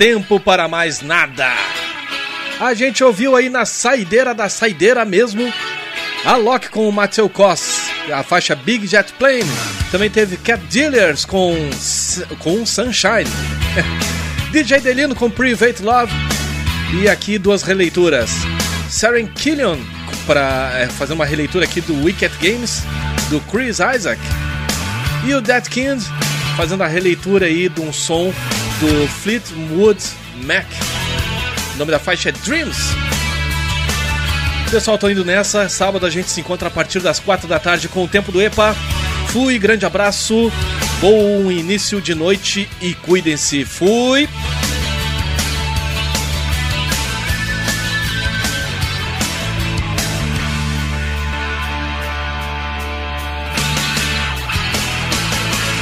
[0.01, 1.47] Tempo para mais nada.
[2.59, 5.53] A gente ouviu aí na saideira da saideira mesmo
[6.25, 9.45] a Loki com o Matthew Koss, a faixa Big Jet Plane.
[9.91, 11.55] Também teve Cat Dealers com,
[12.39, 13.29] com Sunshine.
[14.51, 16.11] DJ Delino com Private Love.
[16.99, 18.31] E aqui duas releituras.
[18.89, 19.77] Saren Killian
[20.25, 22.81] para fazer uma releitura aqui do Wicked Games
[23.29, 24.19] do Chris Isaac.
[25.27, 26.01] E o Dead Kind
[26.57, 28.33] fazendo a releitura aí de um som
[28.81, 30.03] do Fleetwood
[30.43, 30.65] Mac.
[31.75, 32.77] O nome da faixa é Dreams.
[34.71, 35.69] Pessoal, tô indo nessa.
[35.69, 38.41] Sábado a gente se encontra a partir das quatro da tarde com o tempo do
[38.41, 38.75] EPA.
[39.27, 40.51] Fui, grande abraço,
[40.99, 43.63] bom início de noite e cuidem-se.
[43.65, 44.27] Fui.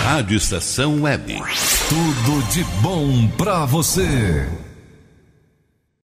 [0.04, 1.40] Rádio Estação Web.
[1.90, 4.48] Tudo de bom pra você.